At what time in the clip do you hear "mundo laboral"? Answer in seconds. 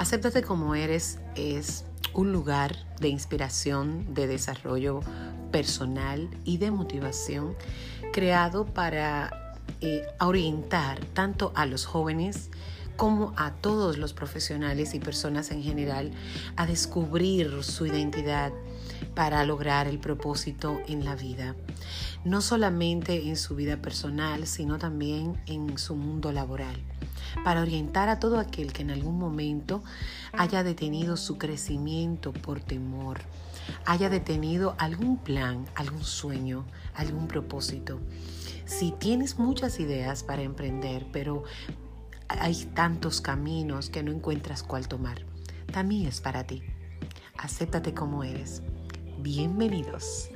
25.94-26.82